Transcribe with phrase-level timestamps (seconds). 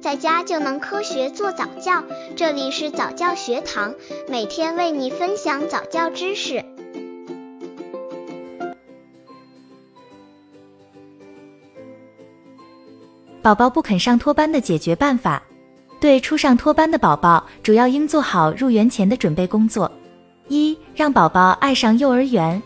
[0.00, 2.02] 在家就能科学做早教。
[2.34, 3.94] 这里是早教学堂，
[4.28, 6.64] 每天为你分享早教知识。
[13.42, 15.42] 宝宝不肯上托班的解决办法，
[16.00, 19.90] 对初上托班的宝宝，主要应做好入园前的准备工作。
[20.48, 22.60] 一，让宝宝爱上幼儿园。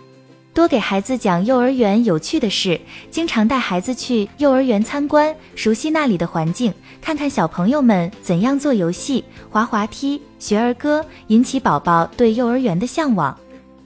[0.54, 2.80] 多给孩子讲幼儿园有趣的事，
[3.10, 13.36] 经常带孩子去幼儿园参观，熟悉那里的环境，看看小朋友们怎样做游戏、滑滑梯、学儿歌，引起宝宝对幼儿园的向往。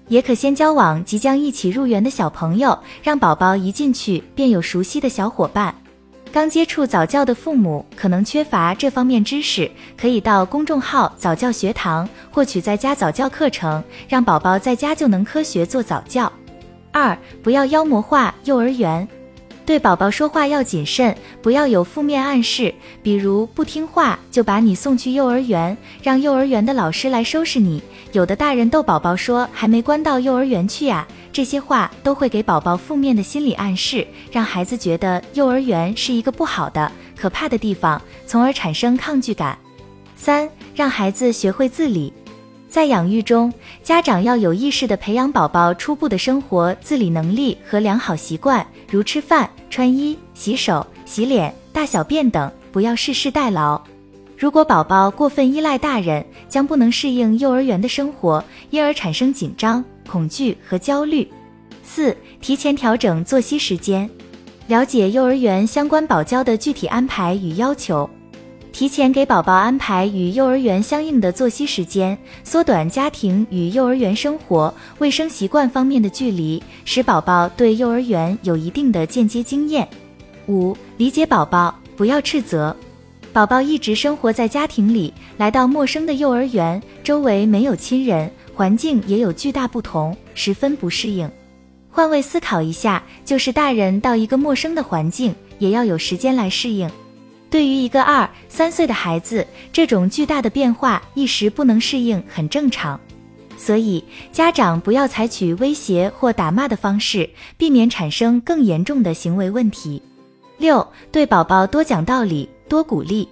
[0.08, 5.74] 也可先交往即将一起入园的小朋友，让宝宝一进去便有熟悉的小伙伴。
[6.30, 16.30] 刚接触早教的父母可能缺乏这方面知识，可以到公众号早教学堂获取在家早教课程，让宝宝在家就能科学做早教。
[16.98, 19.06] 二，不要妖魔化幼儿园，
[19.64, 22.74] 对宝宝说话要谨慎，不要有负面暗示，
[23.04, 27.80] 比如不听话就把你送去幼儿园，让幼儿园的老师来收拾你。
[28.10, 39.56] 有的大人逗宝宝说还没关到幼儿园去呀，这些话都会给宝宝负面的心理暗示，让孩子觉得幼儿园是一个不好的、可怕的地方，从而产生抗拒感。
[40.16, 42.12] 三，让孩子学会自理。
[42.68, 43.52] 在养育中，
[43.82, 53.80] 家长要有意识地培养宝宝初步的生活自理能力和良好习惯，如吃饭、穿衣、洗手、洗脸、大小便等，不要事事代劳。
[54.36, 61.26] 如果宝宝过分依赖大人，将不能适应幼儿园的生活，因而产生紧张、恐惧和焦虑。
[61.82, 64.08] 四、提前调整作息时间，
[64.66, 68.08] 了解幼儿园相关保教的具体安排与要求。
[68.78, 79.88] 提前给宝宝安排与幼儿园相应的作息时间，缩短家庭与幼儿园生活、卫生习惯方面的距离，使宝宝对幼儿园有一定的间接经验。
[80.46, 82.76] 五、理解宝宝，不要斥责。
[83.32, 91.28] 宝宝一直生活在家庭里，来到陌生的幼儿园，周围没有亲人，环境也有巨大不同，十分不适应。
[91.90, 96.88] 换位思考一下，就是大人到一个陌生的环境，也要有时间来适应。
[97.50, 103.00] 对于一个二三岁的孩子，这种巨大的变化一时不能适应很正常，
[103.56, 110.02] 所以家长不要采取威胁或打骂的方式，避免产生更严重的行为问题。
[110.58, 113.26] 六，对宝宝多讲道理，多鼓励，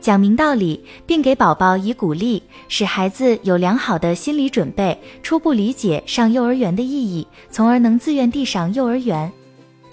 [0.00, 9.32] 讲明道理，并给宝宝以鼓励，使孩子有良好的心理准备，初步理解上幼儿园的意义，从而能自愿地上幼儿园。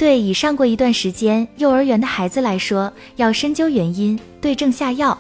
[0.02, 5.16] 对已上过一段时间幼儿园的孩子来说，要深究原因，对症下药。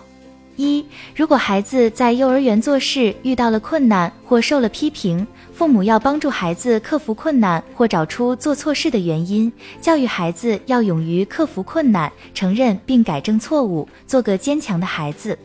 [0.55, 0.83] 一，
[1.15, 15.37] 如果孩子在幼儿园做事遇到了困难或受了批评，父母要帮助孩子克服困难或找出做错事的原因，教育孩子要勇于克服困难，承认并改正错误，做个坚强的孩子。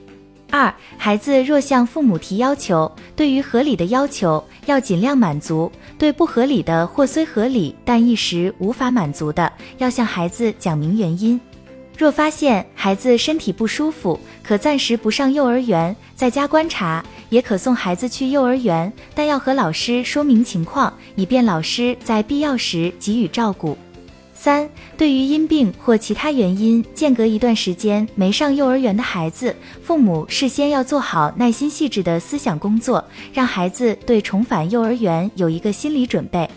[0.50, 11.40] 二，孩子若向父母提要求，对于合理的要求要尽量满足；对不合理的或虽合理但一时无法满足的，要向孩子讲明原因。
[11.98, 23.76] 若发现孩子身体不舒服，可暂时不上幼儿园，在家观察；也可送孩子去幼儿园，但要和老师说明情况，以便老师在必要时给予照顾。
[24.38, 33.02] 三，对于因病或其他原因间隔一段时间没上幼儿园的孩子，父母事先要做好耐心细致的思想工作，
[33.32, 36.48] 让孩子对重返幼儿园有一个心理准备。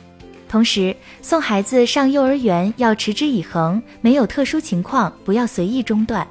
[0.49, 6.27] 同时，送孩子上幼儿园要持之以恒，没有特殊情况不要随意中断。